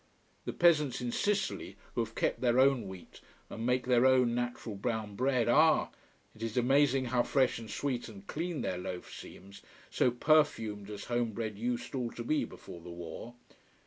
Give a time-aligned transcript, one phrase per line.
[0.45, 4.73] The peasants in Sicily, who have kept their own wheat and make their own natural
[4.73, 5.89] brown bread, ah,
[6.35, 9.61] it is amazing how fresh and sweet and clean their loaf seems,
[9.91, 13.35] so perfumed as home bread used all to be before the war.